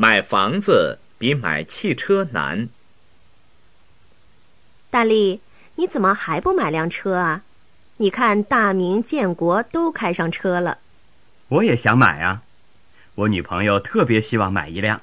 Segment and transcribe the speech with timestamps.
[0.00, 2.70] 买房子比买汽车难。
[4.88, 5.42] 大力，
[5.74, 7.42] 你怎么还不买辆车啊？
[7.98, 10.78] 你看大明、建国都开上车了。
[11.48, 12.40] 我也想买啊，
[13.14, 15.02] 我女朋友特别希望买一辆，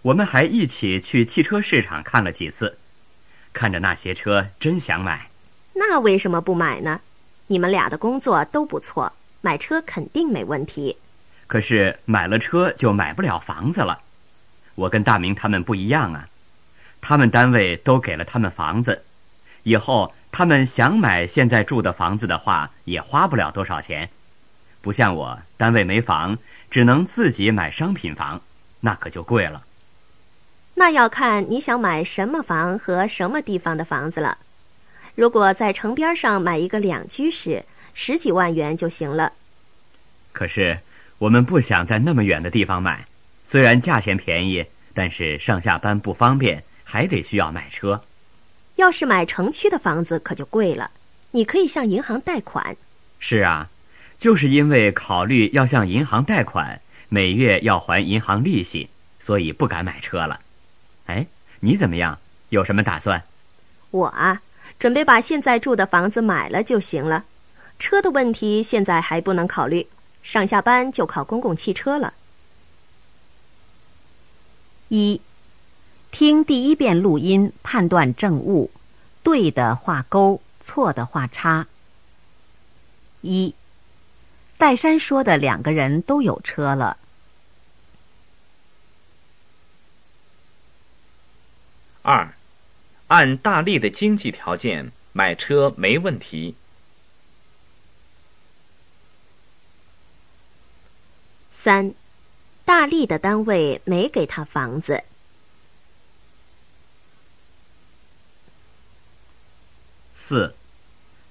[0.00, 2.78] 我们还一起去汽车市场看了几次，
[3.52, 5.30] 看着那些车，真想买。
[5.74, 7.02] 那为什么不买呢？
[7.48, 9.12] 你们俩的工作都不错，
[9.42, 10.96] 买车肯定没问题。
[11.46, 14.04] 可是买了车就买不了房子了。
[14.78, 16.28] 我跟大明他们不一样啊，
[17.00, 19.02] 他们单位都给了他们房子，
[19.64, 24.08] 以后他们想买现在住的房子的话，也花不了多少钱。
[24.80, 26.38] 不像我，单位没房，
[26.70, 28.40] 只能自己买商品房，
[28.80, 29.64] 那可就贵了。
[30.74, 34.38] 那要看你想买什么房和什么地方的房子了。
[35.16, 39.32] 如果在城边上买一个两居室，十几万元就行了。
[40.30, 40.78] 可是
[41.18, 43.06] 我们不想在那么远的地方买。
[43.42, 44.66] 虽然价钱便宜，
[44.98, 48.02] 但是上下班不方便，还得需要买车。
[48.74, 50.90] 要是买城区的房子可就贵了，
[51.30, 52.76] 你可以向银行贷款。
[53.20, 53.68] 是啊，
[54.18, 58.88] 就是因为考虑要向银行贷款，每月要还银行利息，
[59.20, 60.40] 所以不敢买车了。
[61.06, 61.24] 哎，
[61.60, 62.18] 你怎么样？
[62.48, 63.22] 有什么打算？
[63.92, 64.42] 我啊，
[64.80, 67.24] 准备把现在住的房子买了就行了。
[67.78, 69.86] 车的问题现在还不能考虑，
[70.24, 72.14] 上下班就靠公共汽车了。
[74.88, 75.20] 一，
[76.10, 78.70] 听第一遍录音，判断正误，
[79.22, 81.66] 对的画勾，错的画叉。
[83.20, 83.54] 一，
[84.56, 86.96] 戴珊说的两个人都有车了。
[92.00, 92.32] 二，
[93.08, 96.54] 按大力的经济条件，买车没问题。
[101.54, 101.92] 三。
[102.68, 105.02] 大力的单位没给他房子。
[110.14, 110.54] 四，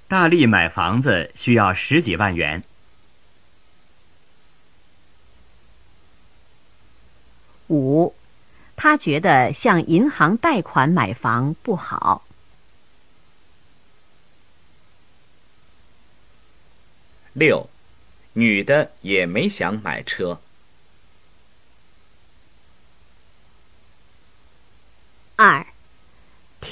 [0.08, 2.64] 大力买房子需要十几万元。
[7.68, 8.16] 五，
[8.76, 12.26] 他觉得向银行贷款买房不好。
[17.34, 17.70] 六，
[18.34, 20.42] 女的也没想买车。
[25.40, 25.64] 二，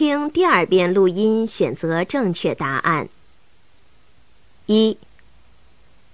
[0.05, 3.09] 听第二遍录音，选择正确答案。
[4.67, 4.99] 一，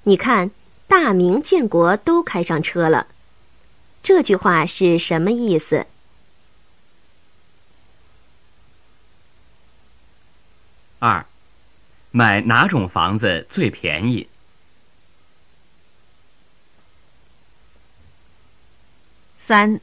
[0.03, 0.49] 你看，
[0.87, 3.07] 大明、建国都开上车了，
[4.01, 5.85] 这句话是什么意思？
[10.99, 11.25] 二，
[12.11, 14.29] 买哪种房子最便宜？
[19.35, 19.81] 三。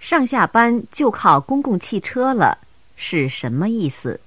[0.00, 2.58] 上下班就靠公共汽车了，
[3.02, 4.20] 是什么意思？